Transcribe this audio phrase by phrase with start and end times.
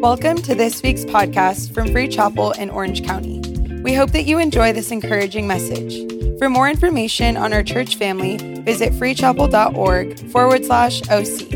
[0.00, 3.40] Welcome to this week's podcast from Free Chapel in Orange County.
[3.82, 6.38] We hope that you enjoy this encouraging message.
[6.38, 11.50] For more information on our church family, visit freechapel.org forward slash OC.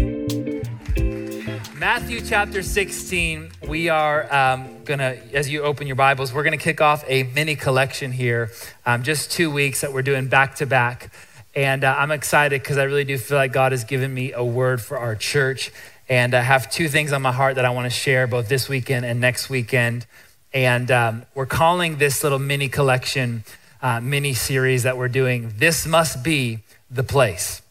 [1.76, 6.80] Matthew chapter 16, we are um, gonna, as you open your Bibles, we're gonna kick
[6.80, 8.50] off a mini collection here,
[8.84, 11.12] um, just two weeks that we're doing back to back.
[11.54, 14.42] And uh, I'm excited because I really do feel like God has given me a
[14.42, 15.70] word for our church.
[16.08, 18.68] And I have two things on my heart that I want to share both this
[18.68, 20.06] weekend and next weekend.
[20.52, 23.44] And um, we're calling this little mini collection,
[23.80, 26.60] uh, mini series that we're doing, This Must Be
[26.90, 27.62] the Place.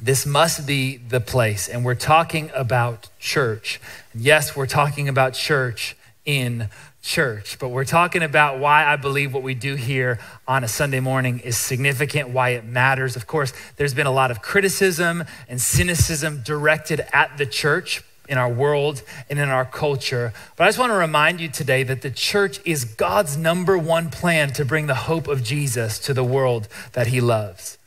[0.00, 1.68] This must be the place.
[1.68, 3.80] And we're talking about church.
[4.14, 6.68] Yes, we're talking about church in
[7.02, 11.00] church, but we're talking about why I believe what we do here on a Sunday
[11.00, 13.16] morning is significant, why it matters.
[13.16, 18.36] Of course, there's been a lot of criticism and cynicism directed at the church in
[18.36, 20.32] our world and in our culture.
[20.56, 24.10] But I just want to remind you today that the church is God's number one
[24.10, 27.77] plan to bring the hope of Jesus to the world that he loves.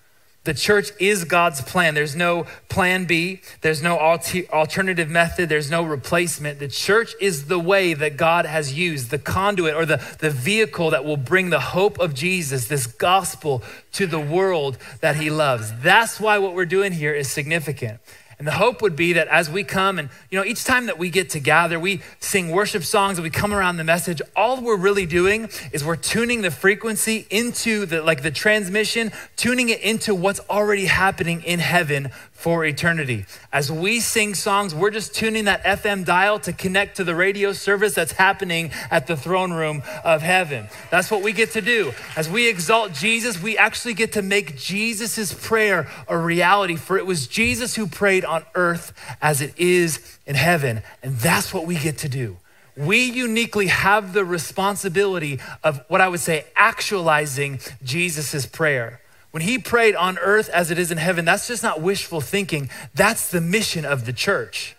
[0.44, 1.94] The church is God's plan.
[1.94, 3.42] There's no plan B.
[3.62, 5.50] There's no alternative method.
[5.50, 6.58] There's no replacement.
[6.58, 10.90] The church is the way that God has used, the conduit or the, the vehicle
[10.90, 15.72] that will bring the hope of Jesus, this gospel, to the world that he loves.
[15.82, 18.00] That's why what we're doing here is significant.
[18.42, 20.98] And the hope would be that as we come and, you know, each time that
[20.98, 24.80] we get together, we sing worship songs and we come around the message, all we're
[24.80, 30.16] really doing is we're tuning the frequency into the, like the transmission, tuning it into
[30.16, 32.10] what's already happening in heaven
[32.42, 33.26] for eternity.
[33.54, 37.54] As we sing songs, we're just tuning that FM dial to connect to the radio
[37.54, 40.68] service that's happening at the throne room of heaven.
[40.90, 41.94] That's what we get to do.
[42.16, 47.06] As we exalt Jesus, we actually get to make Jesus' prayer a reality, for it
[47.06, 50.82] was Jesus who prayed on earth as it is in heaven.
[51.04, 52.38] And that's what we get to do.
[52.76, 59.01] We uniquely have the responsibility of what I would say actualizing Jesus' prayer.
[59.32, 62.70] When he prayed on earth as it is in heaven, that's just not wishful thinking.
[62.94, 64.76] That's the mission of the church.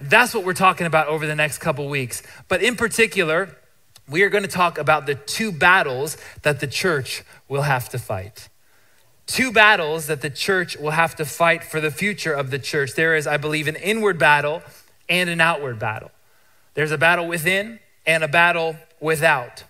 [0.00, 2.22] That's what we're talking about over the next couple weeks.
[2.48, 3.56] But in particular,
[4.08, 7.98] we are going to talk about the two battles that the church will have to
[7.98, 8.48] fight.
[9.26, 12.94] Two battles that the church will have to fight for the future of the church.
[12.94, 14.62] There is, I believe, an inward battle
[15.08, 16.10] and an outward battle.
[16.72, 19.64] There's a battle within and a battle without.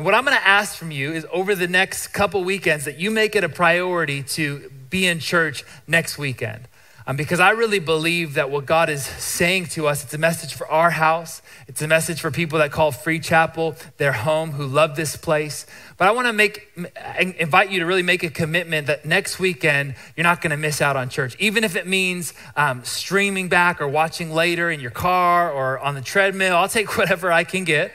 [0.00, 2.98] And what I'm going to ask from you is over the next couple weekends that
[2.98, 6.66] you make it a priority to be in church next weekend.
[7.06, 10.54] Um, because I really believe that what God is saying to us, it's a message
[10.54, 11.42] for our house.
[11.68, 15.66] It's a message for people that call Free Chapel their home, who love this place.
[15.98, 16.70] But I want to make
[17.38, 20.80] invite you to really make a commitment that next weekend you're not going to miss
[20.80, 24.92] out on church, even if it means um, streaming back or watching later in your
[24.92, 26.56] car or on the treadmill.
[26.56, 27.92] I'll take whatever I can get.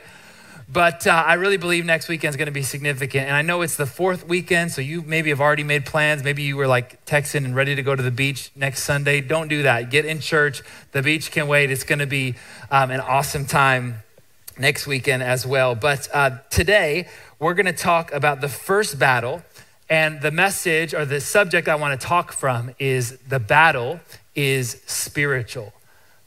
[0.68, 3.28] But uh, I really believe next weekend is going to be significant.
[3.28, 6.24] And I know it's the fourth weekend, so you maybe have already made plans.
[6.24, 9.22] Maybe you were like texting and ready to go to the beach next Sunday.
[9.22, 9.92] Don't do that.
[9.92, 10.64] Get in church.
[10.92, 11.70] The beach can wait.
[11.70, 12.36] It's going to be
[12.72, 14.04] um, an awesome time
[14.58, 15.76] next weekend as well.
[15.76, 19.44] But uh, today, we're going to talk about the first battle.
[19.88, 24.00] And the message or the subject I want to talk from is the battle
[24.34, 25.75] is spiritual.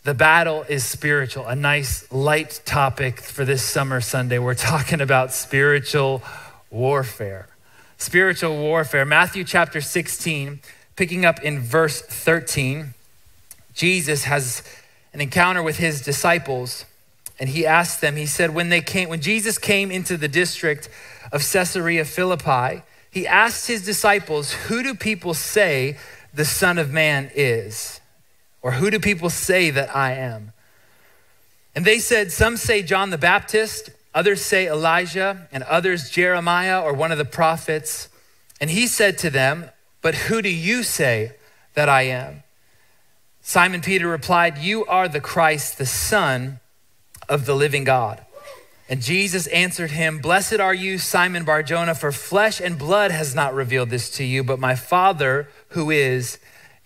[0.04, 4.38] The battle is spiritual, a nice light topic for this summer Sunday.
[4.38, 6.22] We're talking about spiritual
[6.70, 7.48] warfare.
[7.98, 9.04] Spiritual warfare.
[9.04, 10.60] Matthew chapter 16,
[10.94, 12.94] picking up in verse 13,
[13.74, 14.62] Jesus has
[15.12, 16.84] an encounter with his disciples
[17.40, 20.88] and he asked them, he said, when they came, when Jesus came into the district
[21.30, 25.96] of Caesarea Philippi, he asked his disciples, Who do people say
[26.34, 27.97] the Son of Man is?
[28.68, 30.52] Or who do people say that I am?
[31.74, 36.92] And they said, Some say John the Baptist, others say Elijah, and others Jeremiah or
[36.92, 38.10] one of the prophets.
[38.60, 39.70] And he said to them,
[40.02, 41.32] But who do you say
[41.72, 42.42] that I am?
[43.40, 46.60] Simon Peter replied, You are the Christ, the Son
[47.26, 48.22] of the living God.
[48.86, 53.54] And Jesus answered him, Blessed are you, Simon Barjona, for flesh and blood has not
[53.54, 56.38] revealed this to you, but my Father who is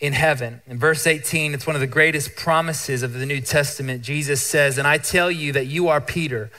[0.03, 0.61] in heaven.
[0.67, 4.03] In verse 18, it's one of the greatest promises of the New Testament.
[4.03, 6.51] Jesus says, And I tell you that you are Peter,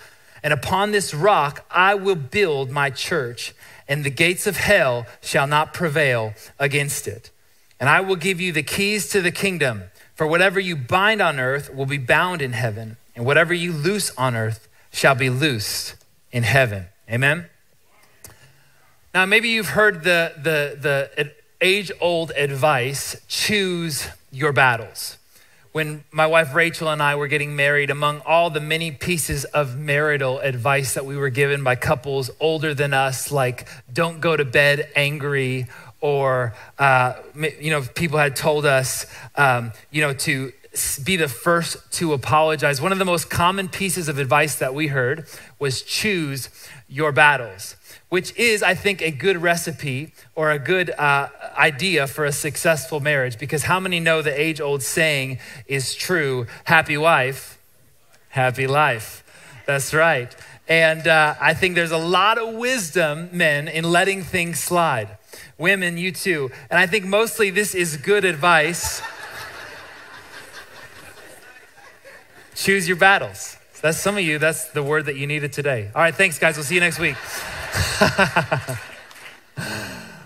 [0.42, 3.54] and upon this rock I will build my church,
[3.86, 7.32] and the gates of hell shall not prevail against it.
[7.82, 9.84] And I will give you the keys to the kingdom,
[10.16, 14.10] for whatever you bind on earth will be bound in heaven, and whatever you loose
[14.18, 15.96] on earth shall be loosed
[16.32, 16.86] in heaven.
[17.12, 17.48] Amen.
[19.14, 21.34] Now, maybe you've heard the, the, the
[21.64, 25.18] age old advice choose your battles.
[25.74, 29.76] when my wife Rachel and I were getting married, among all the many pieces of
[29.76, 34.46] marital advice that we were given by couples older than us, like don't go to
[34.46, 35.66] bed angry,
[36.00, 37.14] or, uh,
[37.60, 40.52] you know, people had told us, um, you know, to
[41.04, 42.80] be the first to apologize.
[42.80, 45.28] One of the most common pieces of advice that we heard
[45.58, 46.50] was choose
[46.88, 47.76] your battles
[48.14, 53.00] which is, I think, a good recipe or a good uh, idea for a successful
[53.00, 53.40] marriage.
[53.40, 57.58] Because how many know the age old saying is true happy wife,
[58.30, 59.24] happy life?
[59.66, 60.32] That's right.
[60.68, 65.18] And uh, I think there's a lot of wisdom, men, in letting things slide.
[65.58, 66.52] Women, you too.
[66.70, 69.02] And I think mostly this is good advice.
[72.54, 73.58] Choose your battles.
[73.82, 75.90] That's some of you, that's the word that you needed today.
[75.96, 76.58] All right, thanks, guys.
[76.58, 77.16] We'll see you next week.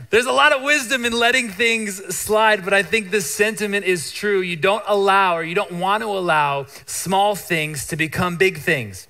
[0.10, 4.12] There's a lot of wisdom in letting things slide, but I think this sentiment is
[4.12, 4.40] true.
[4.40, 9.08] You don't allow or you don't want to allow small things to become big things.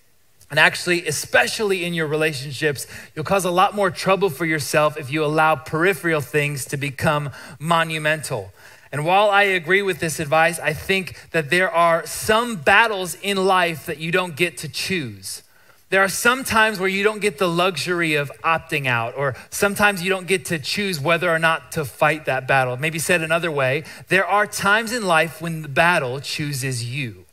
[0.49, 5.11] And actually, especially in your relationships, you'll cause a lot more trouble for yourself if
[5.11, 8.51] you allow peripheral things to become monumental.
[8.91, 13.37] And while I agree with this advice, I think that there are some battles in
[13.45, 15.43] life that you don't get to choose.
[15.89, 20.03] There are some times where you don't get the luxury of opting out, or sometimes
[20.03, 22.75] you don't get to choose whether or not to fight that battle.
[22.75, 27.23] Maybe said another way, there are times in life when the battle chooses you.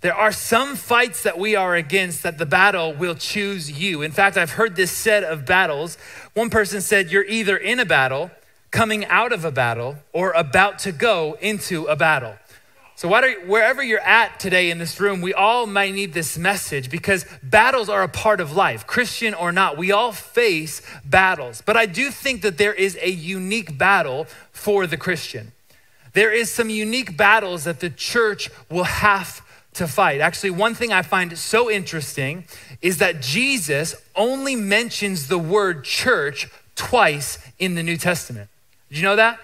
[0.00, 4.00] There are some fights that we are against that the battle will choose you.
[4.00, 5.98] In fact, I've heard this said of battles.
[6.32, 8.30] One person said, You're either in a battle,
[8.70, 12.36] coming out of a battle, or about to go into a battle.
[13.00, 17.24] So, wherever you're at today in this room, we all might need this message because
[17.42, 19.78] battles are a part of life, Christian or not.
[19.78, 21.62] We all face battles.
[21.64, 25.52] But I do think that there is a unique battle for the Christian.
[26.12, 29.40] There is some unique battles that the church will have
[29.72, 30.20] to fight.
[30.20, 32.44] Actually, one thing I find so interesting
[32.82, 38.50] is that Jesus only mentions the word church twice in the New Testament.
[38.90, 39.40] Did you know that?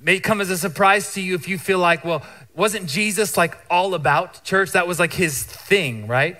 [0.00, 3.56] may come as a surprise to you if you feel like, well, wasn't Jesus like
[3.70, 4.72] all about church?
[4.72, 6.36] That was like his thing, right?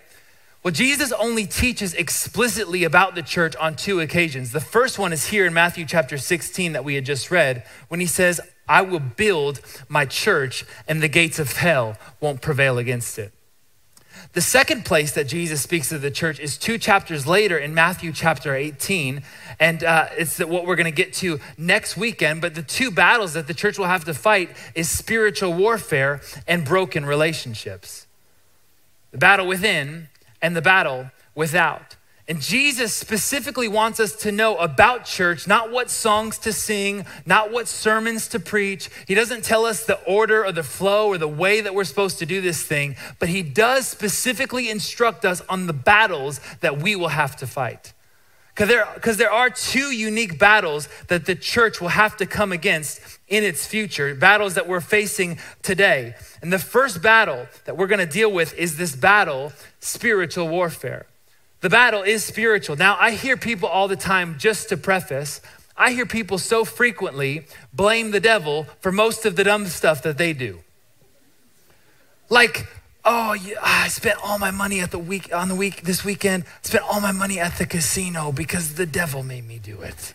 [0.63, 4.53] Well, Jesus only teaches explicitly about the church on two occasions.
[4.53, 8.01] The first one is here in Matthew chapter 16 that we had just read, when
[8.01, 13.19] he says, I will build my church and the gates of hell won't prevail against
[13.19, 13.33] it.
[14.33, 18.13] The second place that Jesus speaks of the church is two chapters later in Matthew
[18.13, 19.23] chapter 18.
[19.59, 22.41] And uh, it's what we're going to get to next weekend.
[22.41, 26.65] But the two battles that the church will have to fight is spiritual warfare and
[26.65, 28.07] broken relationships
[29.11, 30.09] the battle within
[30.41, 31.97] and the battle without.
[32.31, 37.51] And Jesus specifically wants us to know about church, not what songs to sing, not
[37.51, 38.89] what sermons to preach.
[39.09, 42.21] He doesn't tell us the order or the flow or the way that we're supposed
[42.21, 46.95] to do this thing, but he does specifically instruct us on the battles that we
[46.95, 47.95] will have to fight.
[48.55, 48.87] Because there,
[49.17, 53.67] there are two unique battles that the church will have to come against in its
[53.67, 56.15] future, battles that we're facing today.
[56.43, 61.07] And the first battle that we're gonna deal with is this battle, spiritual warfare.
[61.61, 62.77] The battle is spiritual.
[62.77, 65.41] Now, I hear people all the time, just to preface,
[65.77, 70.19] I hear people so frequently blame the devil for most of the dumb stuff that
[70.19, 70.61] they do.
[72.29, 72.67] Like,
[73.05, 76.45] oh, yeah, I spent all my money at the week on the week this weekend.
[76.45, 80.13] I spent all my money at the casino because the devil made me do it.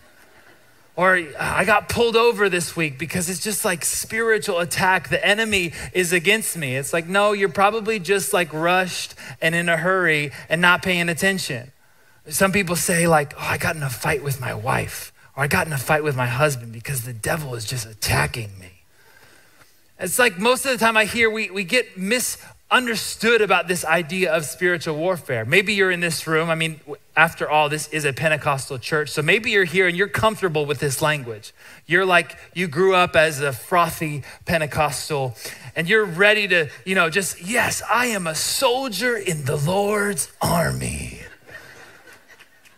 [0.97, 5.09] Or I got pulled over this week because it's just like spiritual attack.
[5.09, 6.77] The enemy is against me.
[6.77, 11.09] It's like, no, you're probably just like rushed and in a hurry and not paying
[11.09, 11.73] attention.
[12.29, 15.47] Some people say, like, oh, I got in a fight with my wife, or I
[15.47, 18.71] got in a fight with my husband because the devil is just attacking me.
[19.99, 22.37] It's like most of the time I hear we, we get mis
[22.71, 25.45] understood about this idea of spiritual warfare.
[25.45, 26.49] Maybe you're in this room.
[26.49, 26.79] I mean,
[27.15, 29.09] after all, this is a Pentecostal church.
[29.09, 31.53] So maybe you're here and you're comfortable with this language.
[31.85, 35.35] You're like, you grew up as a frothy Pentecostal
[35.75, 40.31] and you're ready to, you know, just, yes, I am a soldier in the Lord's
[40.41, 41.19] army.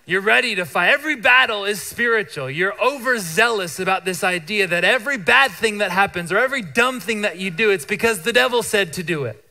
[0.05, 0.89] You're ready to fight.
[0.89, 2.49] Every battle is spiritual.
[2.49, 7.21] You're overzealous about this idea that every bad thing that happens or every dumb thing
[7.21, 9.46] that you do, it's because the devil said to do it.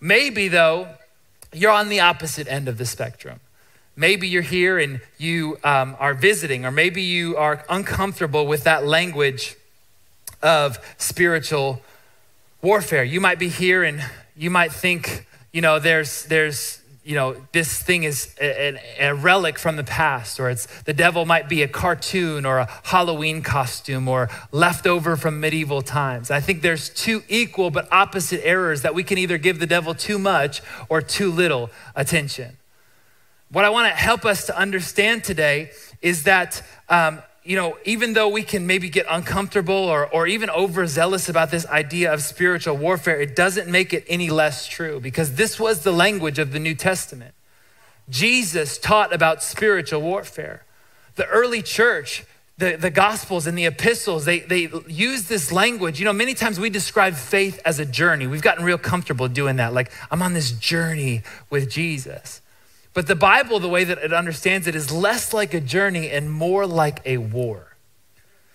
[0.00, 0.88] Maybe, though,
[1.52, 3.40] you're on the opposite end of the spectrum.
[3.96, 8.86] Maybe you're here and you um, are visiting, or maybe you are uncomfortable with that
[8.86, 9.56] language
[10.42, 11.82] of spiritual
[12.62, 13.04] warfare.
[13.04, 14.02] You might be here and
[14.36, 16.79] you might think, you know, there's, there's,
[17.10, 21.26] you know, this thing is a, a, relic from the past, or it's the devil
[21.26, 26.30] might be a cartoon or a Halloween costume or leftover from medieval times.
[26.30, 29.92] I think there's two equal but opposite errors that we can either give the devil
[29.92, 32.56] too much or too little attention.
[33.50, 38.12] What I want to help us to understand today is that um, you know, even
[38.12, 42.76] though we can maybe get uncomfortable or, or even overzealous about this idea of spiritual
[42.76, 46.58] warfare, it doesn't make it any less true because this was the language of the
[46.58, 47.34] New Testament.
[48.10, 50.64] Jesus taught about spiritual warfare.
[51.14, 52.24] The early church,
[52.58, 55.98] the, the Gospels and the epistles, they, they use this language.
[55.98, 58.26] You know, many times we describe faith as a journey.
[58.26, 59.72] We've gotten real comfortable doing that.
[59.72, 62.42] Like, I'm on this journey with Jesus.
[62.92, 66.30] But the Bible, the way that it understands it, is less like a journey and
[66.30, 67.76] more like a war.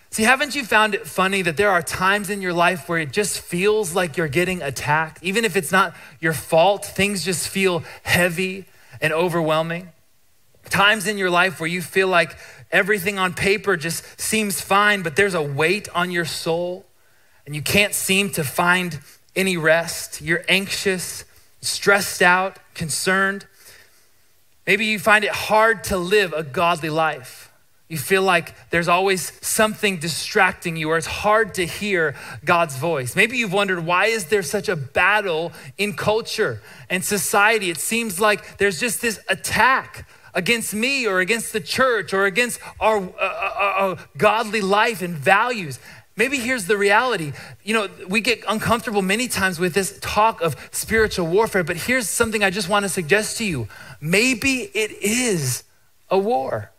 [0.09, 3.11] See, haven't you found it funny that there are times in your life where it
[3.11, 5.21] just feels like you're getting attacked?
[5.21, 8.65] Even if it's not your fault, things just feel heavy
[9.01, 9.89] and overwhelming.
[10.69, 12.37] Times in your life where you feel like
[12.71, 16.85] everything on paper just seems fine, but there's a weight on your soul
[17.45, 18.99] and you can't seem to find
[19.35, 20.21] any rest.
[20.21, 21.25] You're anxious,
[21.61, 23.45] stressed out, concerned.
[24.65, 27.51] Maybe you find it hard to live a godly life.
[27.87, 33.15] You feel like there's always something distracting you, or it's hard to hear God's voice.
[33.15, 37.69] Maybe you've wondered why is there such a battle in culture and society?
[37.69, 42.59] It seems like there's just this attack against me or against the church or against
[42.79, 45.79] our, uh, uh, uh, godly life and values.
[46.17, 47.33] Maybe here's the reality.
[47.63, 52.09] You know, we get uncomfortable many times with this talk of spiritual warfare, but here's
[52.09, 53.67] something I just want to suggest to you.
[53.99, 55.63] Maybe it is
[56.09, 56.71] a war.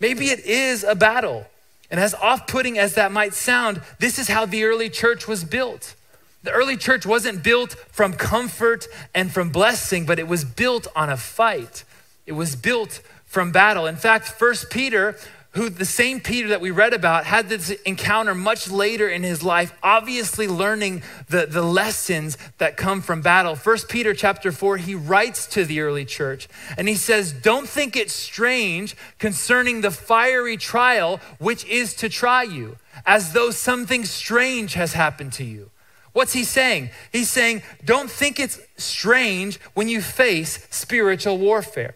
[0.00, 1.46] Maybe it is a battle.
[1.88, 5.44] And as off putting as that might sound, this is how the early church was
[5.44, 5.94] built.
[6.42, 11.08] The early church wasn't built from comfort and from blessing, but it was built on
[11.08, 11.84] a fight.
[12.26, 13.86] It was built from battle.
[13.86, 15.16] In fact, First Peter
[15.52, 19.42] who the same Peter that we read about had this encounter much later in his
[19.42, 23.54] life, obviously learning the, the lessons that come from battle.
[23.54, 27.96] First Peter chapter 4, he writes to the early church and he says, Don't think
[27.96, 34.72] it strange concerning the fiery trial which is to try you, as though something strange
[34.74, 35.70] has happened to you.
[36.14, 36.90] What's he saying?
[37.10, 41.94] He's saying, Don't think it's strange when you face spiritual warfare.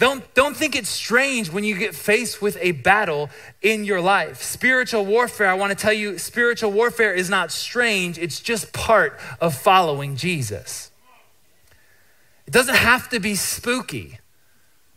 [0.00, 3.28] Don't, don't think it's strange when you get faced with a battle
[3.60, 4.42] in your life.
[4.42, 9.20] Spiritual warfare, I want to tell you, spiritual warfare is not strange, it's just part
[9.42, 10.90] of following Jesus.
[12.46, 14.20] It doesn't have to be spooky,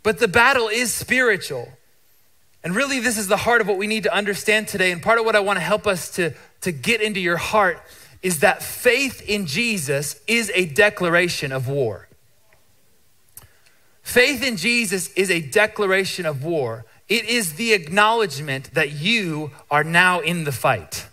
[0.04, 1.68] but the battle is spiritual.
[2.64, 4.94] And really, this is the heart of what we need to understand today.
[4.94, 7.82] And part of what I want to help us to, to get into your heart
[8.22, 12.08] is that faith in Jesus is a declaration of war.
[14.04, 16.86] Faith in Jesus is a declaration of war.
[17.08, 21.08] It is the acknowledgement that you are now in the fight.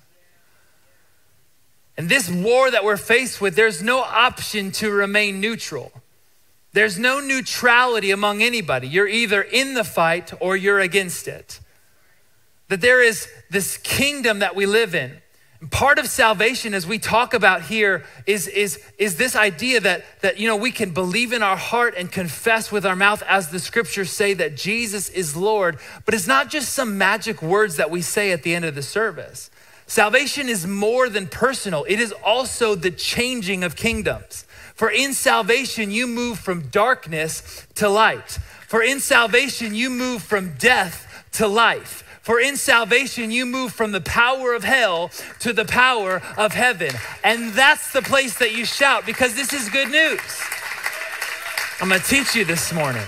[1.96, 5.92] And this war that we're faced with, there's no option to remain neutral.
[6.72, 8.88] There's no neutrality among anybody.
[8.88, 11.60] You're either in the fight or you're against it.
[12.68, 15.20] That there is this kingdom that we live in
[15.68, 20.38] Part of salvation, as we talk about here, is, is, is this idea that, that
[20.38, 23.58] you know, we can believe in our heart and confess with our mouth, as the
[23.58, 25.78] scriptures say, that Jesus is Lord.
[26.06, 28.82] But it's not just some magic words that we say at the end of the
[28.82, 29.50] service.
[29.86, 34.46] Salvation is more than personal, it is also the changing of kingdoms.
[34.74, 38.38] For in salvation, you move from darkness to light.
[38.66, 42.02] For in salvation, you move from death to life.
[42.30, 45.10] For in salvation, you move from the power of hell
[45.40, 46.92] to the power of heaven.
[47.24, 50.20] And that's the place that you shout because this is good news.
[51.80, 53.02] I'm gonna teach you this morning.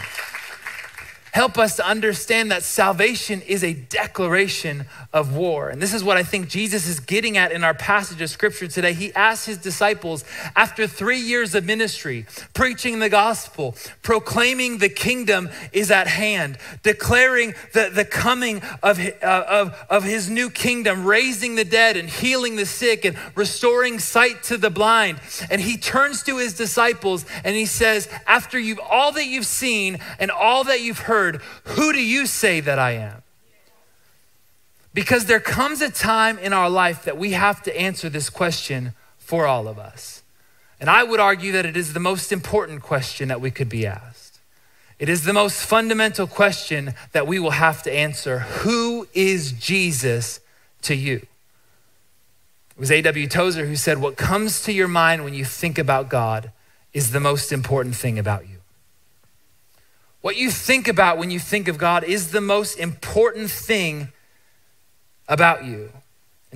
[1.33, 4.85] Help us to understand that salvation is a declaration
[5.15, 5.71] of war.
[5.71, 8.69] And this is what I think Jesus is getting at in our passage of scripture
[8.69, 8.93] today.
[8.93, 15.49] He asked his disciples, after three years of ministry, preaching the gospel, proclaiming the kingdom
[15.73, 21.55] is at hand, declaring the, the coming of, uh, of, of his new kingdom, raising
[21.55, 25.19] the dead and healing the sick and restoring sight to the blind.
[25.51, 29.99] And he turns to his disciples and he says, after you've all that you've seen
[30.19, 31.22] and all that you've heard,
[31.65, 33.23] who do you say that I am?
[34.95, 38.93] Because there comes a time in our life that we have to answer this question
[39.19, 40.23] for all of us.
[40.81, 43.87] And I would argue that it is the most important question that we could be
[43.87, 44.41] asked.
[44.99, 50.41] It is the most fundamental question that we will have to answer Who is Jesus
[50.83, 51.17] to you?
[51.17, 53.27] It was A.W.
[53.29, 56.51] Tozer who said, What comes to your mind when you think about God
[56.93, 58.62] is the most important thing about you.
[60.23, 64.09] What you think about when you think of God is the most important thing
[65.29, 65.91] about you.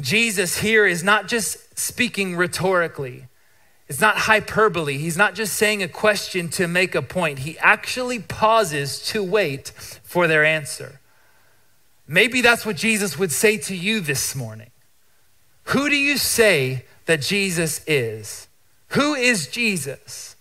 [0.00, 3.26] Jesus here is not just speaking rhetorically.
[3.88, 4.98] It's not hyperbole.
[4.98, 7.40] He's not just saying a question to make a point.
[7.40, 9.68] He actually pauses to wait
[10.02, 11.00] for their answer.
[12.06, 14.70] Maybe that's what Jesus would say to you this morning.
[15.64, 18.46] Who do you say that Jesus is?
[18.90, 20.35] Who is Jesus?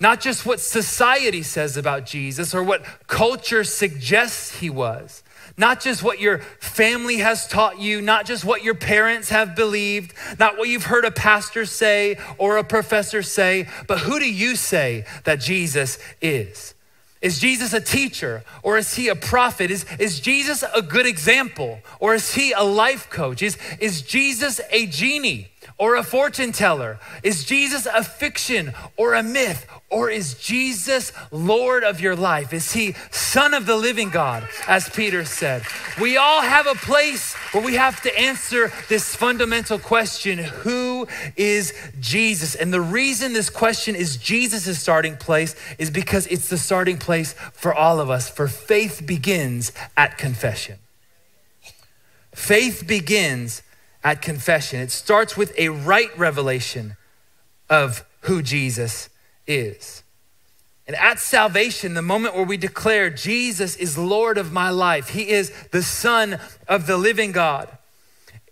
[0.00, 5.22] Not just what society says about Jesus or what culture suggests he was.
[5.58, 10.14] Not just what your family has taught you, not just what your parents have believed,
[10.38, 14.56] not what you've heard a pastor say or a professor say, but who do you
[14.56, 16.74] say that Jesus is?
[17.20, 19.70] Is Jesus a teacher or is he a prophet?
[19.70, 23.42] Is, is Jesus a good example or is he a life coach?
[23.42, 25.49] Is, is Jesus a genie
[25.80, 27.00] or a fortune teller?
[27.22, 29.66] Is Jesus a fiction or a myth?
[29.88, 32.52] Or is Jesus Lord of your life?
[32.52, 35.62] Is he Son of the living God, as Peter said?
[36.00, 41.72] We all have a place where we have to answer this fundamental question Who is
[41.98, 42.54] Jesus?
[42.54, 47.32] And the reason this question is Jesus' starting place is because it's the starting place
[47.54, 50.76] for all of us, for faith begins at confession.
[52.32, 53.62] Faith begins
[54.02, 54.80] at confession.
[54.80, 56.96] It starts with a right revelation
[57.68, 59.08] of who Jesus
[59.46, 60.02] is.
[60.86, 65.28] And at salvation, the moment where we declare Jesus is Lord of my life, He
[65.28, 67.68] is the Son of the living God,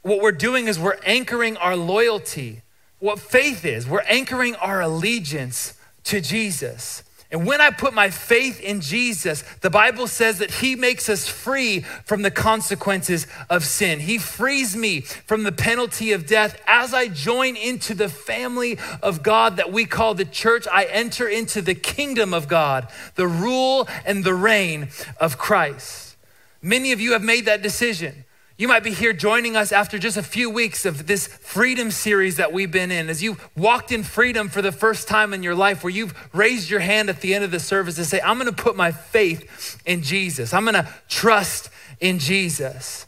[0.03, 2.63] what we're doing is we're anchoring our loyalty.
[2.99, 5.75] What faith is, we're anchoring our allegiance
[6.05, 7.03] to Jesus.
[7.31, 11.29] And when I put my faith in Jesus, the Bible says that He makes us
[11.29, 14.01] free from the consequences of sin.
[14.01, 16.59] He frees me from the penalty of death.
[16.67, 21.29] As I join into the family of God that we call the church, I enter
[21.29, 24.89] into the kingdom of God, the rule and the reign
[25.21, 26.17] of Christ.
[26.63, 28.25] Many of you have made that decision.
[28.59, 32.39] You might be here joining us after just a few weeks of this freedom series
[32.39, 33.09] that we've been in.
[33.09, 36.69] As you walked in freedom for the first time in your life, where you've raised
[36.69, 39.81] your hand at the end of the service to say, I'm gonna put my faith
[39.87, 43.07] in Jesus, I'm gonna trust in Jesus.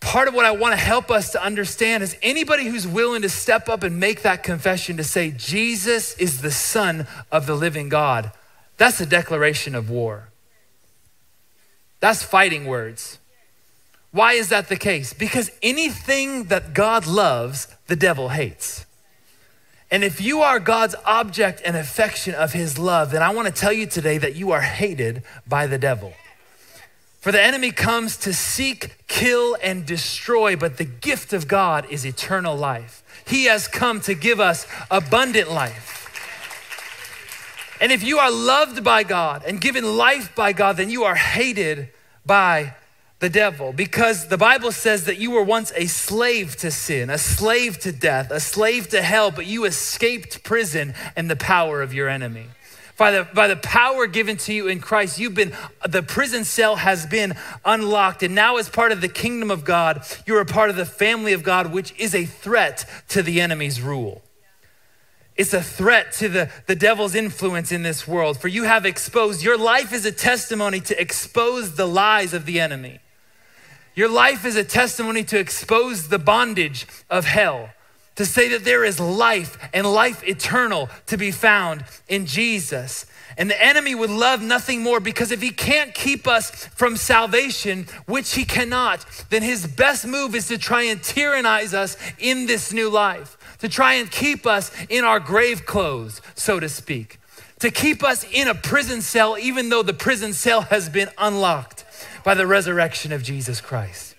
[0.00, 3.68] Part of what I wanna help us to understand is anybody who's willing to step
[3.68, 8.32] up and make that confession to say, Jesus is the Son of the living God,
[8.76, 10.30] that's a declaration of war.
[12.00, 13.20] That's fighting words.
[14.14, 15.12] Why is that the case?
[15.12, 18.86] Because anything that God loves, the devil hates.
[19.90, 23.52] And if you are God's object and affection of his love, then I want to
[23.52, 26.12] tell you today that you are hated by the devil.
[27.18, 32.06] For the enemy comes to seek, kill, and destroy, but the gift of God is
[32.06, 33.02] eternal life.
[33.26, 36.02] He has come to give us abundant life.
[37.80, 41.16] And if you are loved by God and given life by God, then you are
[41.16, 41.88] hated
[42.24, 42.74] by
[43.24, 47.16] the devil because the Bible says that you were once a slave to sin, a
[47.16, 51.94] slave to death, a slave to hell, but you escaped prison and the power of
[51.94, 52.48] your enemy.
[52.98, 55.54] By the, by the power given to you in Christ, you've been,
[55.88, 57.34] the prison cell has been
[57.64, 58.22] unlocked.
[58.22, 61.32] And now, as part of the kingdom of God, you're a part of the family
[61.32, 64.20] of God, which is a threat to the enemy's rule.
[65.34, 68.38] It's a threat to the, the devil's influence in this world.
[68.38, 72.60] For you have exposed, your life is a testimony to expose the lies of the
[72.60, 73.00] enemy.
[73.94, 77.70] Your life is a testimony to expose the bondage of hell,
[78.16, 83.06] to say that there is life and life eternal to be found in Jesus.
[83.36, 87.86] And the enemy would love nothing more because if he can't keep us from salvation,
[88.06, 92.72] which he cannot, then his best move is to try and tyrannize us in this
[92.72, 97.18] new life, to try and keep us in our grave clothes, so to speak,
[97.60, 101.73] to keep us in a prison cell, even though the prison cell has been unlocked
[102.24, 104.14] by the resurrection of Jesus Christ.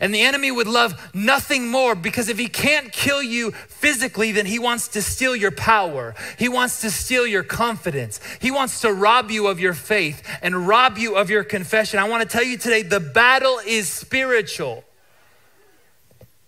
[0.00, 4.46] And the enemy would love nothing more because if he can't kill you physically, then
[4.46, 6.14] he wants to steal your power.
[6.38, 8.20] He wants to steal your confidence.
[8.40, 11.98] He wants to rob you of your faith and rob you of your confession.
[11.98, 14.84] I want to tell you today the battle is spiritual.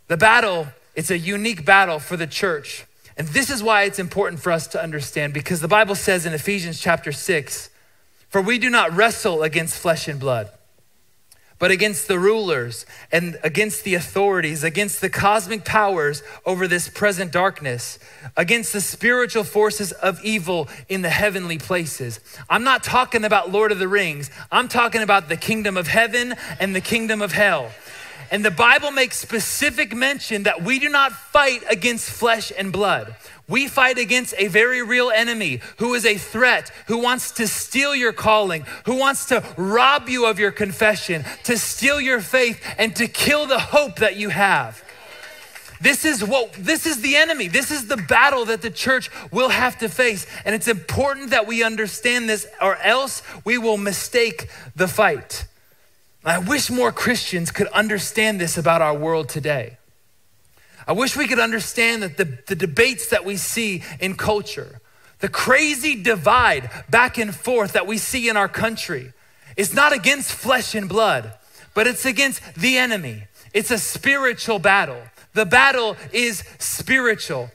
[0.09, 2.85] The battle, it's a unique battle for the church.
[3.17, 6.33] And this is why it's important for us to understand because the Bible says in
[6.33, 7.70] Ephesians chapter 6
[8.31, 10.51] for we do not wrestle against flesh and blood,
[11.59, 17.33] but against the rulers and against the authorities, against the cosmic powers over this present
[17.33, 17.99] darkness,
[18.37, 22.21] against the spiritual forces of evil in the heavenly places.
[22.49, 26.35] I'm not talking about Lord of the Rings, I'm talking about the kingdom of heaven
[26.61, 27.73] and the kingdom of hell.
[28.31, 33.15] And the Bible makes specific mention that we do not fight against flesh and blood.
[33.49, 37.97] We fight against a very real enemy who is a threat, who wants to steal
[37.97, 42.95] your calling, who wants to rob you of your confession, to steal your faith, and
[42.95, 44.85] to kill the hope that you have.
[45.81, 47.49] This is what this is the enemy.
[47.49, 50.27] This is the battle that the church will have to face.
[50.45, 55.47] And it's important that we understand this or else we will mistake the fight.
[56.25, 59.79] I wish more Christians could understand this about our world today.
[60.87, 64.81] I wish we could understand that the, the debates that we see in culture,
[65.21, 69.13] the crazy divide back and forth that we see in our country,
[69.57, 71.33] is not against flesh and blood,
[71.75, 73.25] but it's against the enemy.
[73.55, 75.01] It's a spiritual battle.
[75.33, 77.51] The battle is spiritual.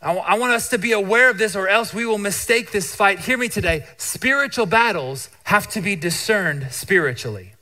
[0.00, 2.94] I, I want us to be aware of this, or else we will mistake this
[2.94, 3.20] fight.
[3.20, 3.86] Hear me today.
[3.96, 7.54] Spiritual battles have to be discerned spiritually.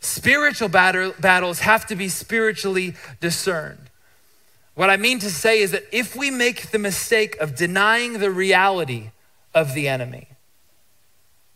[0.00, 3.90] Spiritual battle, battles have to be spiritually discerned.
[4.74, 8.30] What I mean to say is that if we make the mistake of denying the
[8.30, 9.10] reality
[9.54, 10.28] of the enemy,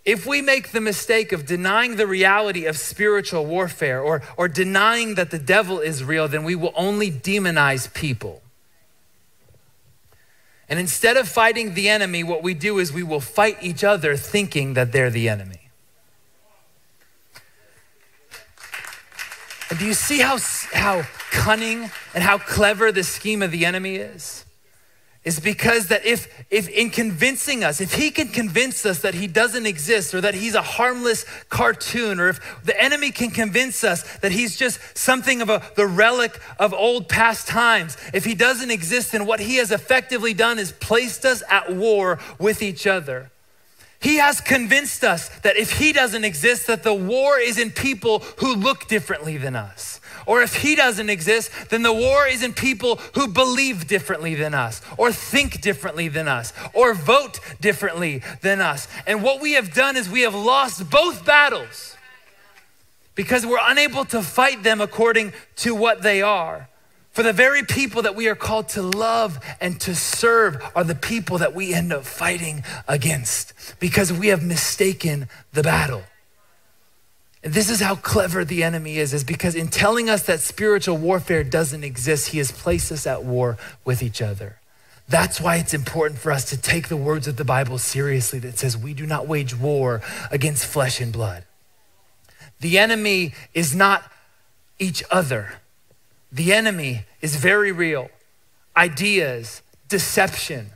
[0.05, 5.15] if we make the mistake of denying the reality of spiritual warfare or, or denying
[5.15, 8.43] that the devil is real, then we will only demonize people.
[10.69, 14.17] And instead of fighting the enemy, what we do is we will fight each other
[14.17, 15.64] thinking that they're the enemy.
[19.75, 20.39] And do you see how,
[20.73, 24.45] how cunning and how clever the scheme of the enemy is?
[25.25, 29.27] Is because that if, if in convincing us, if he can convince us that he
[29.27, 34.05] doesn't exist or that he's a harmless cartoon, or if the enemy can convince us
[34.19, 38.71] that he's just something of a, the relic of old past times, if he doesn't
[38.71, 43.33] exist, then what he has effectively done is placed us at war with each other.
[44.05, 48.19] He has convinced us that if he doesn't exist, that the war is in people
[48.37, 49.99] who look differently than us.
[50.27, 54.53] Or if he doesn't exist, then the war is in people who believe differently than
[54.53, 58.89] us, or think differently than us, or vote differently than us.
[59.07, 61.97] And what we have done is we have lost both battles
[63.15, 66.69] because we're unable to fight them according to what they are.
[67.15, 70.97] For the very people that we are called to love and to serve are the
[70.97, 76.03] people that we end up fighting against because we have mistaken the battle.
[77.45, 80.97] And this is how clever the enemy is, is because in telling us that spiritual
[80.97, 84.59] warfare doesn't exist, he has placed us at war with each other.
[85.09, 88.59] That's why it's important for us to take the words of the Bible seriously that
[88.59, 91.45] says we do not wage war against flesh and blood.
[92.59, 94.03] The enemy is not
[94.81, 95.61] each other.
[96.35, 98.11] The enemy is very real.
[98.77, 100.73] Ideas, deception,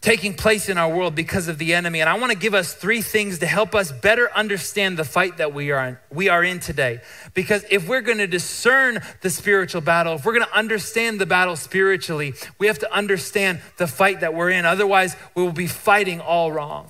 [0.00, 2.00] taking place in our world because of the enemy.
[2.00, 5.36] And I want to give us three things to help us better understand the fight
[5.36, 7.02] that we are in, we are in today.
[7.34, 11.26] Because if we're going to discern the spiritual battle, if we're going to understand the
[11.26, 14.64] battle spiritually, we have to understand the fight that we're in.
[14.64, 16.88] Otherwise, we will be fighting all wrong.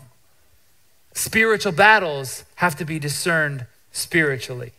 [1.12, 4.73] Spiritual battles have to be discerned spiritually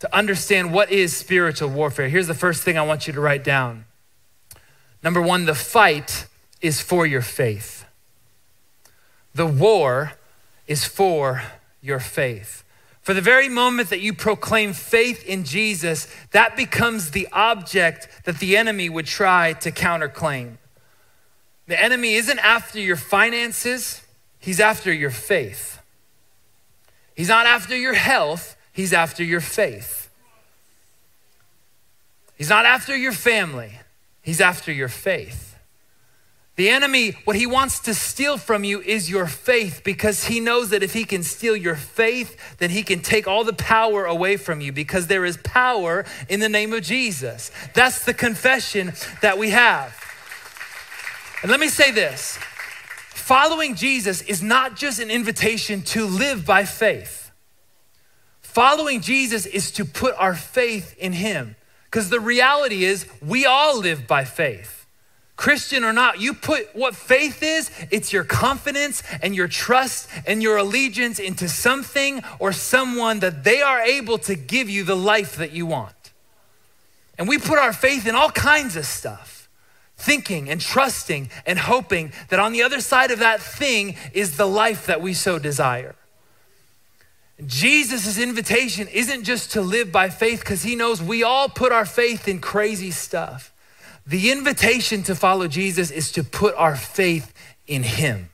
[0.00, 3.44] to understand what is spiritual warfare, here's the first thing I want you to write
[3.44, 3.84] down.
[5.02, 6.26] Number one, the fight
[6.60, 7.84] is for your faith.
[9.34, 10.12] The war
[10.66, 11.42] is for
[11.80, 12.64] your faith.
[13.02, 18.38] For the very moment that you proclaim faith in Jesus, that becomes the object that
[18.38, 20.58] the enemy would try to counterclaim.
[21.66, 24.02] The enemy isn't after your finances,
[24.38, 25.80] he's after your faith.
[27.14, 30.08] He's not after your health, He's after your faith.
[32.36, 33.72] He's not after your family,
[34.22, 35.50] he's after your faith.
[36.56, 40.68] The enemy, what he wants to steal from you is your faith because he knows
[40.70, 44.36] that if he can steal your faith, then he can take all the power away
[44.36, 47.50] from you because there is power in the name of Jesus.
[47.72, 49.98] That's the confession that we have.
[51.42, 52.38] And let me say this
[53.08, 57.29] following Jesus is not just an invitation to live by faith.
[58.50, 61.54] Following Jesus is to put our faith in Him.
[61.84, 64.86] Because the reality is, we all live by faith.
[65.36, 70.42] Christian or not, you put what faith is, it's your confidence and your trust and
[70.42, 75.36] your allegiance into something or someone that they are able to give you the life
[75.36, 76.10] that you want.
[77.18, 79.48] And we put our faith in all kinds of stuff,
[79.96, 84.48] thinking and trusting and hoping that on the other side of that thing is the
[84.48, 85.94] life that we so desire.
[87.46, 91.84] Jesus' invitation isn't just to live by faith because he knows we all put our
[91.84, 93.52] faith in crazy stuff.
[94.06, 97.32] The invitation to follow Jesus is to put our faith
[97.66, 98.29] in him.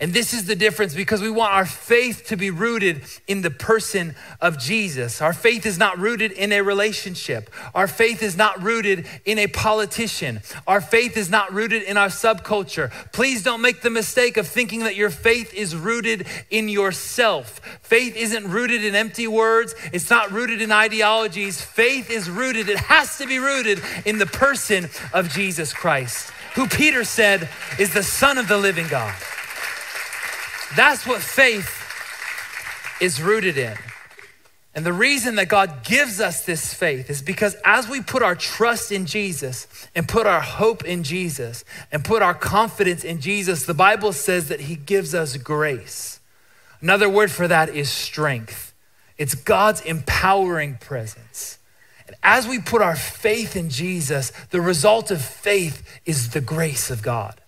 [0.00, 3.50] And this is the difference because we want our faith to be rooted in the
[3.50, 5.20] person of Jesus.
[5.22, 7.50] Our faith is not rooted in a relationship.
[7.74, 10.40] Our faith is not rooted in a politician.
[10.66, 12.90] Our faith is not rooted in our subculture.
[13.12, 17.60] Please don't make the mistake of thinking that your faith is rooted in yourself.
[17.82, 21.60] Faith isn't rooted in empty words, it's not rooted in ideologies.
[21.60, 26.66] Faith is rooted, it has to be rooted in the person of Jesus Christ, who
[26.66, 29.14] Peter said is the Son of the living God.
[30.76, 31.80] That's what faith
[33.00, 33.76] is rooted in.
[34.74, 38.34] And the reason that God gives us this faith is because as we put our
[38.34, 43.66] trust in Jesus and put our hope in Jesus and put our confidence in Jesus,
[43.66, 46.18] the Bible says that He gives us grace.
[46.80, 48.74] Another word for that is strength.
[49.16, 51.58] It's God's empowering presence.
[52.08, 56.90] And as we put our faith in Jesus, the result of faith is the grace
[56.90, 57.40] of God.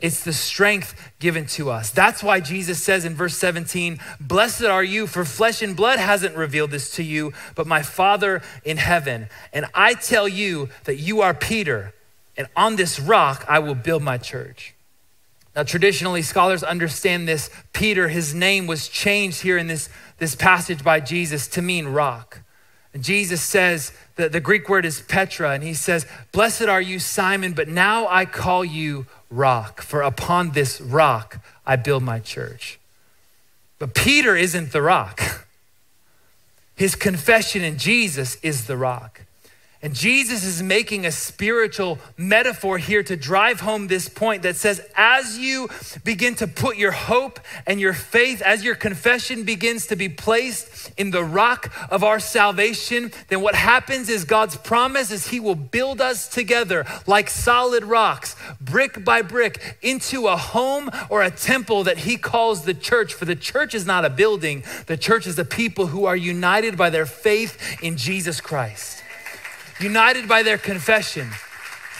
[0.00, 1.90] It's the strength given to us.
[1.90, 6.36] That's why Jesus says in verse 17, Blessed are you, for flesh and blood hasn't
[6.36, 9.28] revealed this to you, but my Father in heaven.
[9.52, 11.94] And I tell you that you are Peter,
[12.36, 14.74] and on this rock I will build my church.
[15.56, 17.50] Now, traditionally, scholars understand this.
[17.72, 22.42] Peter, his name was changed here in this, this passage by Jesus to mean rock.
[22.94, 27.00] And Jesus says, the, the Greek word is Petra, and he says, Blessed are you,
[27.00, 32.78] Simon, but now I call you rock, for upon this rock I build my church.
[33.78, 35.46] But Peter isn't the rock.
[36.74, 39.22] His confession in Jesus is the rock.
[39.80, 44.84] And Jesus is making a spiritual metaphor here to drive home this point that says,
[44.96, 45.68] as you
[46.02, 50.90] begin to put your hope and your faith, as your confession begins to be placed
[50.96, 55.54] in the rock of our salvation, then what happens is God's promise is He will
[55.54, 61.84] build us together like solid rocks, brick by brick, into a home or a temple
[61.84, 63.14] that He calls the church.
[63.14, 66.76] For the church is not a building, the church is a people who are united
[66.76, 69.04] by their faith in Jesus Christ
[69.80, 71.28] united by their confession.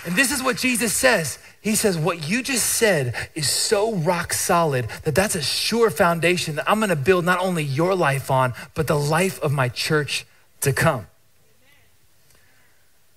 [0.05, 1.39] And this is what Jesus says.
[1.61, 6.57] He says, What you just said is so rock solid that that's a sure foundation
[6.57, 10.27] that I'm gonna build not only your life on, but the life of my church
[10.61, 11.07] to come.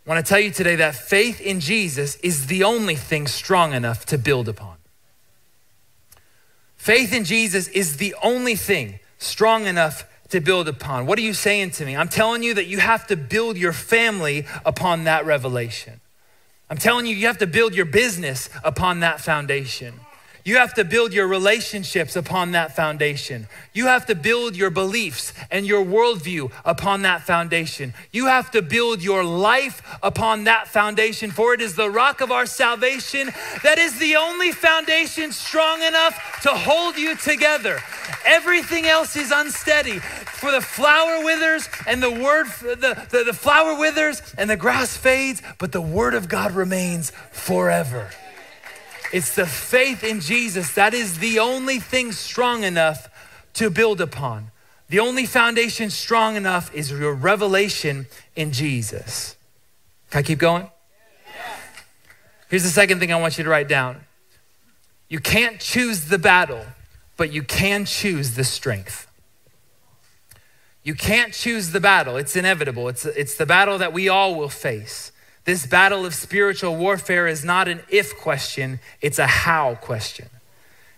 [0.06, 4.06] I wanna tell you today that faith in Jesus is the only thing strong enough
[4.08, 4.78] to build upon.
[6.76, 11.06] Faith in Jesus is the only thing strong enough to build upon.
[11.06, 11.96] What are you saying to me?
[11.96, 16.02] I'm telling you that you have to build your family upon that revelation.
[16.70, 19.94] I'm telling you, you have to build your business upon that foundation.
[20.44, 23.48] You have to build your relationships upon that foundation.
[23.74, 27.94] You have to build your beliefs and your worldview upon that foundation.
[28.12, 32.32] You have to build your life upon that foundation, for it is the rock of
[32.32, 33.32] our salvation
[33.64, 37.80] that is the only foundation strong enough to hold you together.
[38.26, 40.00] Everything else is unsteady.
[40.00, 44.96] For the flower withers and the word, the, the, the flower withers and the grass
[44.98, 48.10] fades, but the word of God remains forever.
[49.12, 53.10] It's the faith in Jesus that is the only thing strong enough
[53.56, 54.52] to build upon.
[54.90, 59.36] The only foundation strong enough is your revelation in Jesus.
[60.10, 60.70] Can I keep going?
[62.50, 64.02] Here's the second thing I want you to write down.
[65.08, 66.66] You can't choose the battle,
[67.22, 69.06] but you can choose the strength.
[70.82, 72.90] You can't choose the battle, it's inevitable.
[72.90, 75.12] It's, it's the battle that we all will face.
[75.46, 80.30] This battle of spiritual warfare is not an if question, it's a how question.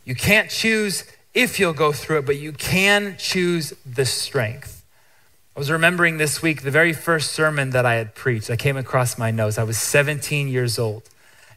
[0.05, 4.85] You can't choose if you'll go through it, but you can choose the strength.
[5.57, 8.49] I was remembering this week the very first sermon that I had preached.
[8.49, 9.57] I came across my notes.
[9.57, 11.03] I was 17 years old.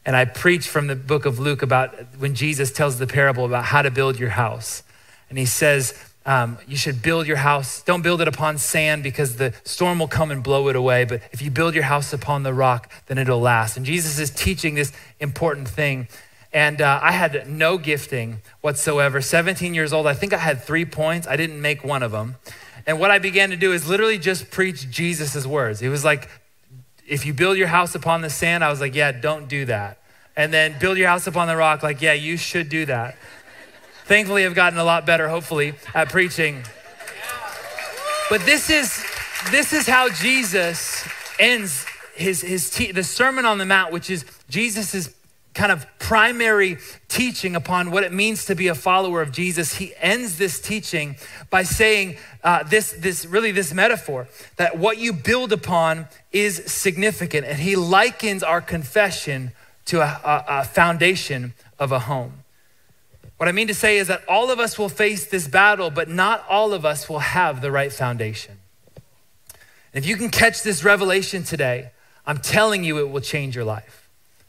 [0.07, 3.65] And I preached from the book of Luke about when Jesus tells the parable about
[3.65, 4.85] how to build your house.
[5.29, 7.83] And he says, um, you should build your house.
[7.83, 11.05] Don't build it upon sand because the storm will come and blow it away.
[11.05, 13.77] But if you build your house upon the rock, then it'll last.
[13.77, 16.07] And Jesus is teaching this important thing.
[16.53, 19.21] And uh, I had no gifting whatsoever.
[19.21, 21.27] 17 years old, I think I had three points.
[21.27, 22.37] I didn't make one of them.
[22.87, 25.83] And what I began to do is literally just preach Jesus' words.
[25.83, 26.29] It was like,
[27.07, 29.99] if you build your house upon the sand, I was like, yeah, don't do that.
[30.37, 33.17] And then build your house upon the rock, like, yeah, you should do that.
[34.05, 36.63] Thankfully, I've gotten a lot better, hopefully, at preaching.
[38.29, 39.05] But this is
[39.51, 41.07] this is how Jesus
[41.39, 45.09] ends his his te- the Sermon on the Mount, which is Jesus's
[45.57, 46.77] kind of primary
[47.09, 49.77] teaching upon what it means to be a follower of Jesus.
[49.77, 51.17] He ends this teaching
[51.51, 57.47] by saying uh, this this really this metaphor that what you build upon is significant,
[57.47, 59.53] and he likens our confession
[59.87, 62.45] to a, a, a foundation of a home.
[63.39, 66.09] What I mean to say is that all of us will face this battle, but
[66.09, 68.59] not all of us will have the right foundation.
[69.93, 71.91] If you can catch this revelation today,
[72.27, 74.06] I'm telling you it will change your life.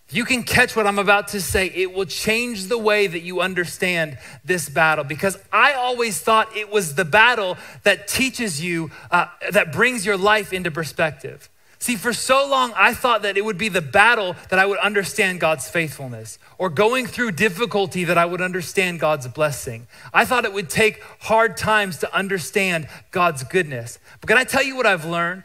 [0.09, 3.23] If you can catch what I'm about to say, it will change the way that
[3.23, 5.03] you understand this battle.
[5.03, 10.15] Because I always thought it was the battle that teaches you, uh, that brings your
[10.15, 11.49] life into perspective.
[11.79, 14.79] See, for so long, I thought that it would be the battle that I would
[14.79, 19.87] understand God's faithfulness, or going through difficulty that I would understand God's blessing.
[20.13, 23.99] I thought it would take hard times to understand God's goodness.
[24.21, 25.43] But can I tell you what I've learned?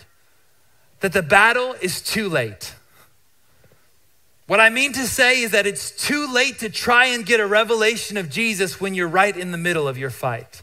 [1.00, 2.76] That the battle is too late.
[4.52, 7.46] What I mean to say is that it's too late to try and get a
[7.46, 10.60] revelation of Jesus when you're right in the middle of your fight.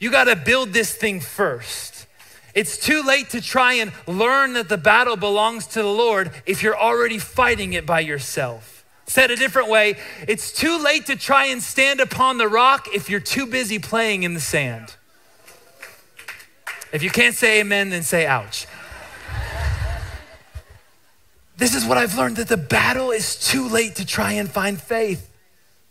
[0.00, 2.08] You got to build this thing first.
[2.52, 6.64] It's too late to try and learn that the battle belongs to the Lord if
[6.64, 8.84] you're already fighting it by yourself.
[9.06, 13.08] Said a different way, it's too late to try and stand upon the rock if
[13.08, 14.96] you're too busy playing in the sand.
[16.92, 18.66] If you can't say amen, then say ouch.
[21.56, 24.80] This is what I've learned that the battle is too late to try and find
[24.80, 25.28] faith.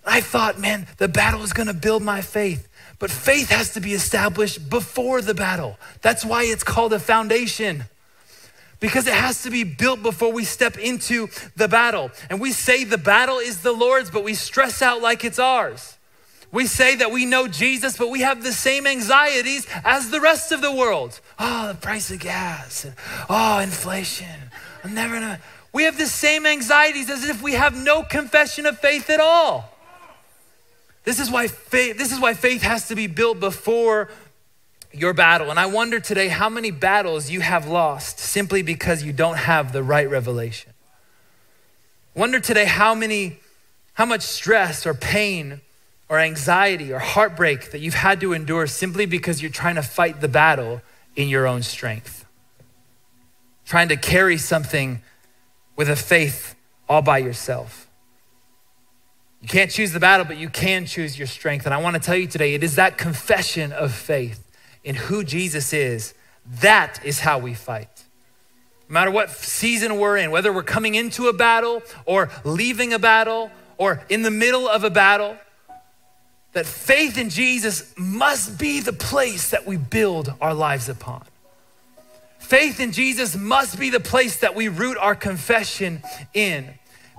[0.06, 2.67] I thought, man, the battle is gonna build my faith.
[3.00, 5.78] But faith has to be established before the battle.
[6.02, 7.86] That's why it's called a foundation.
[8.80, 12.12] Because it has to be built before we step into the battle.
[12.30, 15.97] And we say the battle is the Lord's, but we stress out like it's ours.
[16.52, 20.52] We say that we know Jesus, but we have the same anxieties as the rest
[20.52, 21.19] of the world.
[21.39, 22.86] Oh, the price of gas.
[23.30, 24.52] Oh, inflation.
[24.84, 25.39] I'm never gonna.
[25.74, 29.72] We have the same anxieties as if we have no confession of faith at all.
[31.04, 34.10] This is why faith, this is why faith has to be built before
[34.94, 35.50] your battle.
[35.50, 39.72] And I wonder today how many battles you have lost simply because you don't have
[39.72, 40.74] the right revelation.
[42.13, 43.39] Wonder today how many
[43.94, 45.62] how much stress or pain
[46.10, 50.22] or anxiety or heartbreak that you've had to endure simply because you're trying to fight
[50.22, 50.82] the battle
[51.15, 52.26] in your own strength.
[53.72, 55.02] Trying to carry something
[55.78, 56.56] with a faith
[56.90, 57.90] all by yourself.
[59.40, 61.66] You can't choose the battle, but you can choose your strength.
[61.66, 64.46] And I want to tell you today it is that confession of faith
[64.84, 66.14] in who Jesus is.
[66.60, 68.04] That is how we fight.
[68.90, 73.00] No matter what season we're in, whether we're coming into a battle or leaving a
[73.00, 75.38] battle or in the middle of a battle,
[76.52, 81.24] that faith in Jesus must be the place that we build our lives upon.
[82.52, 86.70] Faith in Jesus must be the place that we root our confession in.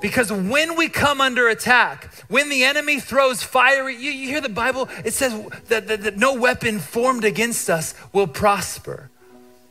[0.02, 4.50] Because when we come under attack, when the enemy throws fire, you, you hear the
[4.50, 5.32] Bible, it says
[5.68, 9.10] that, that, that no weapon formed against us will prosper.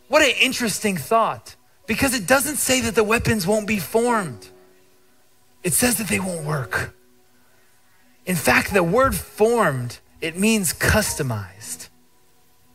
[0.08, 1.56] What an interesting thought.
[1.86, 4.50] Because it doesn't say that the weapons won't be formed,
[5.62, 6.96] it says that they won't work.
[8.26, 11.90] In fact, the word formed, it means customized.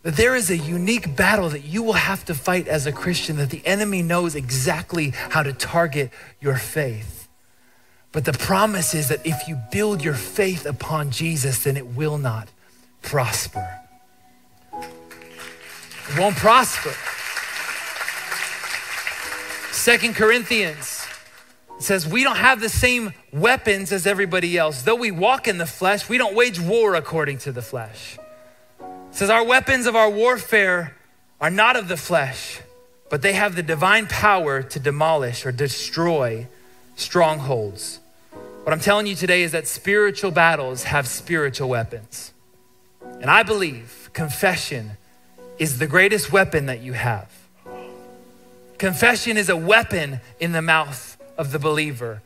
[0.06, 3.38] That there is a unique battle that you will have to fight as a Christian,
[3.38, 7.26] that the enemy knows exactly how to target your faith.
[8.12, 12.18] But the promise is that if you build your faith upon Jesus, then it will
[12.18, 12.46] not
[13.02, 13.80] prosper.
[14.72, 16.94] It won't prosper.
[19.72, 21.04] Second Corinthians
[21.80, 24.82] says we don't have the same weapons as everybody else.
[24.82, 28.18] Though we walk in the flesh, we don't wage war according to the flesh.
[29.16, 30.94] Says our weapons of our warfare
[31.40, 32.60] are not of the flesh,
[33.08, 36.46] but they have the divine power to demolish or destroy
[36.96, 37.98] strongholds.
[38.62, 42.34] What I'm telling you today is that spiritual battles have spiritual weapons.
[43.02, 44.98] And I believe confession
[45.58, 47.32] is the greatest weapon that you have.
[48.76, 52.20] Confession is a weapon in the mouth of the believer.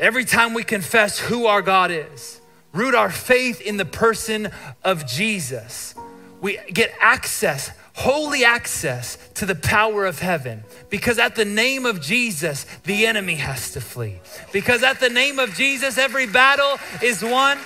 [0.00, 2.40] Every time we confess who our God is,
[2.72, 4.50] root our faith in the person
[4.82, 5.94] of Jesus,
[6.40, 10.64] we get access holy access to the power of heaven.
[10.90, 14.20] Because at the name of Jesus, the enemy has to flee.
[14.52, 17.58] Because at the name of Jesus, every battle is won.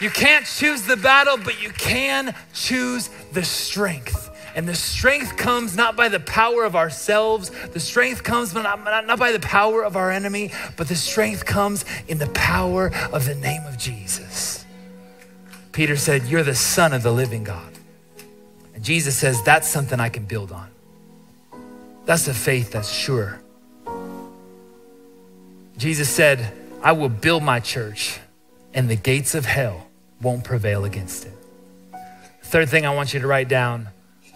[0.00, 4.30] You can't choose the battle, but you can choose the strength.
[4.54, 9.18] And the strength comes not by the power of ourselves, the strength comes not, not,
[9.18, 13.34] by the power of our enemy, but the strength comes in the power of the
[13.34, 14.64] name of Jesus.
[15.72, 17.72] Peter said, You're the Son of the living God.
[18.74, 20.68] And Jesus says, That's something I can build on.
[22.04, 23.40] That's a faith that's sure.
[25.78, 28.18] Jesus said, I will build my church,
[28.74, 29.86] and the gates of hell
[30.20, 31.32] won't prevail against it.
[32.42, 33.88] Third thing I want you to write down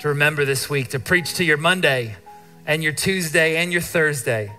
[0.07, 2.15] to remember this week, to preach to your Monday
[2.65, 4.53] and your Tuesday and your Thursday,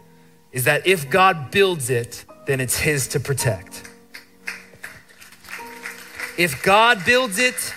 [0.51, 3.89] is that if God builds it, then it's His to protect.
[6.37, 7.73] If God builds it,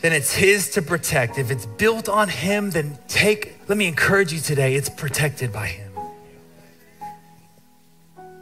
[0.00, 1.36] then it's His to protect.
[1.36, 5.66] If it's built on Him, then take, let me encourage you today, it's protected by
[5.66, 5.92] Him.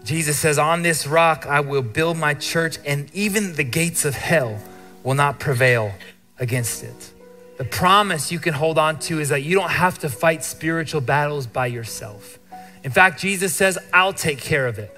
[0.04, 4.14] Jesus says, On this rock I will build my church, and even the gates of
[4.14, 4.62] hell
[5.02, 5.92] will not prevail
[6.38, 7.12] against it.
[7.58, 11.00] The promise you can hold on to is that you don't have to fight spiritual
[11.00, 12.38] battles by yourself.
[12.84, 14.96] In fact, Jesus says, I'll take care of it.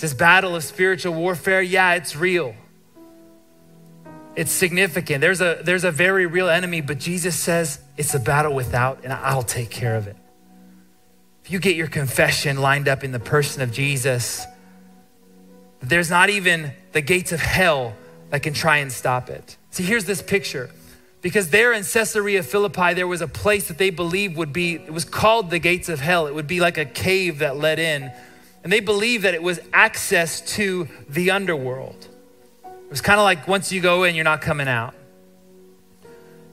[0.00, 2.54] This battle of spiritual warfare, yeah, it's real.
[4.34, 5.20] It's significant.
[5.20, 9.12] There's a, there's a very real enemy, but Jesus says it's a battle without, and
[9.12, 10.16] I'll take care of it.
[11.44, 14.44] If you get your confession lined up in the person of Jesus,
[15.80, 17.96] there's not even the gates of hell
[18.30, 19.56] that can try and stop it.
[19.70, 20.70] See, here's this picture.
[21.20, 24.92] Because there in Caesarea Philippi, there was a place that they believed would be, it
[24.92, 26.26] was called the gates of hell.
[26.26, 28.12] It would be like a cave that led in.
[28.62, 32.08] And they believed that it was access to the underworld.
[32.64, 34.94] It was kind of like once you go in, you're not coming out.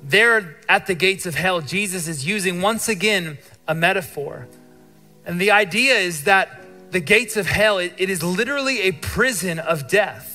[0.03, 3.37] There at the gates of hell, Jesus is using once again
[3.67, 4.47] a metaphor.
[5.25, 9.59] And the idea is that the gates of hell, it, it is literally a prison
[9.59, 10.34] of death.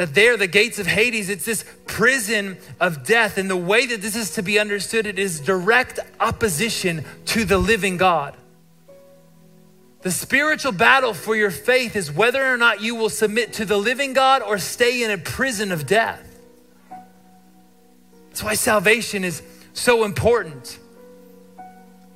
[0.00, 3.36] That there, the gates of Hades, it's this prison of death.
[3.36, 7.58] And the way that this is to be understood, it is direct opposition to the
[7.58, 8.34] living God.
[10.00, 13.76] The spiritual battle for your faith is whether or not you will submit to the
[13.76, 16.26] living God or stay in a prison of death.
[18.28, 19.42] That's why salvation is
[19.74, 20.78] so important.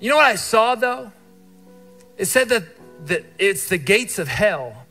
[0.00, 1.12] You know what I saw though?
[2.16, 2.64] It said that,
[3.08, 4.83] that it's the gates of hell.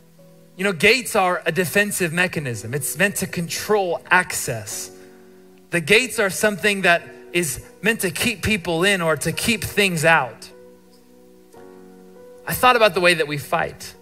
[0.55, 4.91] You know, gates are a defensive mechanism, it's meant to control access.
[5.71, 7.01] The gates are something that
[7.31, 10.49] is meant to keep people in or to keep things out.
[12.45, 13.95] I thought about the way that we fight.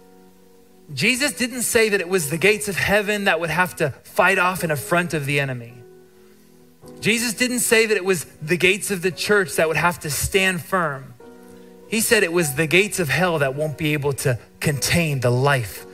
[0.92, 4.38] Jesus didn't say that it was the gates of heaven that would have to fight
[4.38, 5.72] off in a front of the enemy.
[7.00, 10.10] Jesus didn't say that it was the gates of the church that would have to
[10.10, 11.14] stand firm.
[11.88, 15.30] He said it was the gates of hell that won't be able to contain the
[15.30, 15.86] life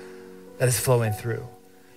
[0.58, 1.46] that is flowing through.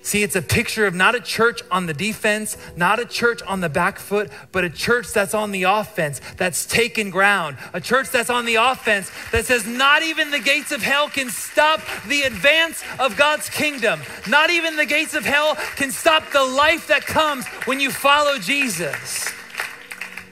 [0.03, 3.61] See, it's a picture of not a church on the defense, not a church on
[3.61, 7.57] the back foot, but a church that's on the offense, that's taken ground.
[7.73, 11.29] A church that's on the offense that says, not even the gates of hell can
[11.29, 13.99] stop the advance of God's kingdom.
[14.27, 18.39] Not even the gates of hell can stop the life that comes when you follow
[18.39, 19.31] Jesus.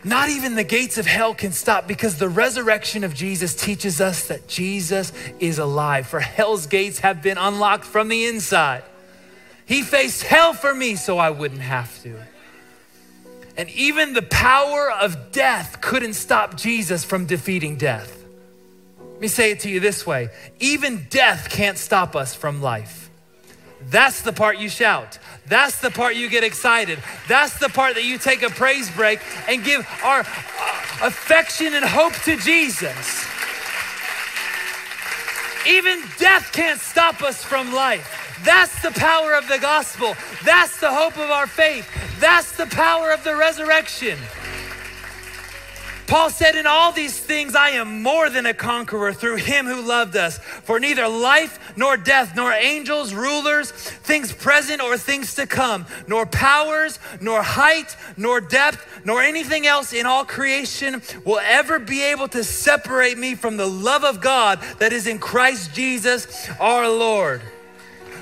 [0.04, 4.28] Not even the gates of hell can stop because the resurrection of Jesus teaches us
[4.28, 6.08] that Jesus is alive.
[6.08, 8.84] For hell's gates have been unlocked from the inside.
[9.66, 12.16] He faced hell for me so I wouldn't have to.
[13.58, 18.24] And even the power of death couldn't stop Jesus from defeating death.
[19.00, 20.30] Let me say it to you this way
[20.60, 22.99] even death can't stop us from life.
[23.82, 25.18] That's the part you shout.
[25.48, 27.00] That's the part you get excited.
[27.28, 30.24] That's the part that you take a praise break and give our uh,
[31.04, 33.26] affection and hope to Jesus.
[35.68, 38.38] Even death can't stop us from life.
[38.44, 40.16] That's the power of the gospel.
[40.46, 41.88] That's the hope of our faith.
[42.20, 44.18] That's the power of the resurrection.
[46.10, 49.80] Paul said, In all these things, I am more than a conqueror through him who
[49.80, 50.39] loved us.
[50.39, 56.26] For neither life nor death, nor angels, rulers, things present or things to come, nor
[56.26, 62.28] powers, nor height, nor depth, nor anything else in all creation will ever be able
[62.30, 67.43] to separate me from the love of God that is in Christ Jesus our Lord.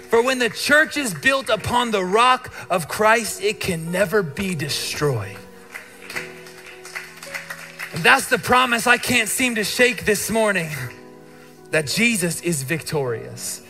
[0.10, 4.56] For when the church is built upon the rock of Christ, it can never be
[4.56, 5.38] destroyed.
[8.04, 10.70] That's the promise I can't seem to shake this morning
[11.72, 13.62] that Jesus is victorious.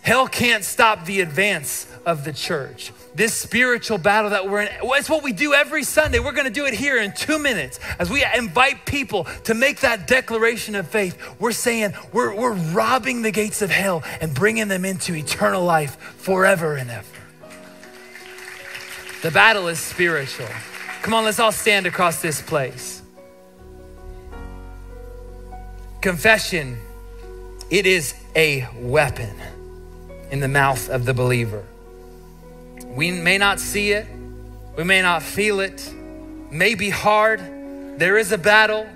[0.00, 2.92] Hell can't stop the advance of the church.
[3.14, 6.18] This spiritual battle that we're in, it's what we do every Sunday.
[6.18, 9.80] We're going to do it here in two minutes as we invite people to make
[9.80, 11.16] that declaration of faith.
[11.40, 15.96] We're saying we're, we're robbing the gates of hell and bringing them into eternal life
[15.96, 17.06] forever and ever.
[19.22, 20.48] The battle is spiritual.
[21.02, 23.03] Come on, let's all stand across this place.
[26.04, 26.78] Confession,
[27.70, 29.34] it is a weapon
[30.30, 31.64] in the mouth of the believer.
[32.88, 34.06] We may not see it,
[34.76, 35.90] we may not feel it,
[36.50, 37.40] may be hard.
[37.98, 38.86] There is a battle,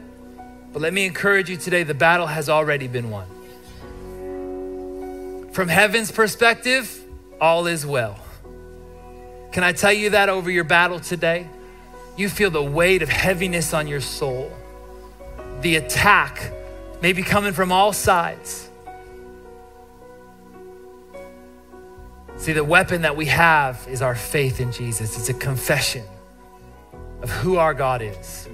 [0.71, 3.27] but let me encourage you today the battle has already been won.
[5.55, 6.95] From heaven's perspective,
[7.41, 8.19] all is well.
[9.53, 11.49] Can I tell you that over your battle today?
[12.19, 14.53] You feel the weight of heaviness on your soul.
[15.63, 16.53] The attack
[17.03, 18.69] may be coming from all sides.
[22.37, 25.19] See, the weapon that we have is our faith in Jesus.
[25.19, 26.05] It's a confession
[27.23, 28.49] of who our God is.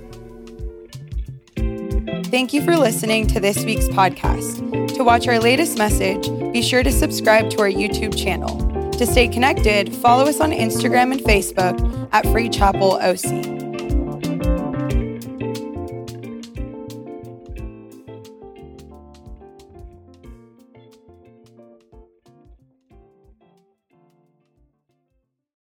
[2.34, 4.88] Thank you for listening to this week's podcast.
[4.96, 8.58] To watch our latest message, be sure to subscribe to our YouTube channel.
[8.92, 13.63] To stay connected, follow us on Instagram and Facebook at Free Chapel OC.